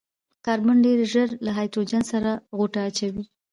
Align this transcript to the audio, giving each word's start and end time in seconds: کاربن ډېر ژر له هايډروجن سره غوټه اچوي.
کاربن 0.45 0.77
ډېر 0.85 0.99
ژر 1.11 1.29
له 1.45 1.51
هايډروجن 1.57 2.03
سره 2.11 2.31
غوټه 2.57 2.79
اچوي. 2.87 3.23